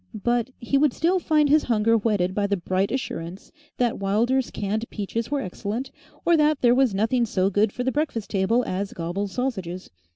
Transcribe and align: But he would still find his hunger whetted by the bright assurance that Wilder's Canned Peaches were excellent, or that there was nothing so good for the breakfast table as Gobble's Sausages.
But 0.23 0.49
he 0.57 0.79
would 0.79 0.93
still 0.93 1.19
find 1.19 1.47
his 1.47 1.65
hunger 1.65 1.95
whetted 1.95 2.33
by 2.33 2.47
the 2.47 2.57
bright 2.57 2.91
assurance 2.91 3.51
that 3.77 3.99
Wilder's 3.99 4.49
Canned 4.49 4.89
Peaches 4.89 5.29
were 5.29 5.41
excellent, 5.41 5.91
or 6.25 6.35
that 6.37 6.61
there 6.61 6.73
was 6.73 6.95
nothing 6.95 7.23
so 7.23 7.51
good 7.51 7.71
for 7.71 7.83
the 7.83 7.91
breakfast 7.91 8.31
table 8.31 8.63
as 8.65 8.93
Gobble's 8.93 9.33
Sausages. 9.33 9.91